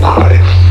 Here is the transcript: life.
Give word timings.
life. 0.00 0.65